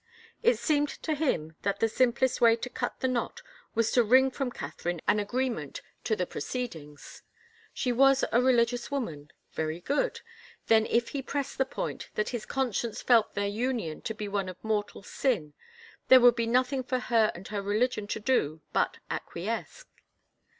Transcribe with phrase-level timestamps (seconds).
[0.41, 3.43] It seemed to him that the simplest way to cut the knot
[3.75, 7.21] was to wring from Catherine an agreement to the proceedings.
[7.71, 9.29] She was a religious woman.
[9.53, 10.21] Very good!
[10.65, 14.49] Then if he pressed the point that his conscience felt their union to be one
[14.49, 15.53] of mortal sin
[16.07, 19.85] there would be nothing for her and her religion to do but acquiesce.